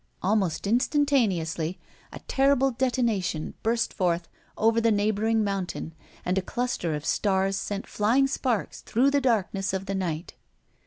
Almost 0.23 0.65
instantaneously 0.65 1.77
a 2.11 2.17
terrible 2.21 2.71
detonation 2.71 3.53
burst 3.61 3.93
forth 3.93 4.27
over 4.57 4.81
the 4.81 4.91
neighboring 4.91 5.43
mountain, 5.43 5.93
and 6.25 6.39
a 6.39 6.41
cluster 6.41 6.95
of 6.95 7.05
stars 7.05 7.55
sent 7.55 7.85
flying 7.85 8.25
sparks 8.25 8.81
through 8.81 9.11
the 9.11 9.21
darkness 9.21 9.73
of 9.73 9.85
the 9.85 9.93
night. 9.93 10.33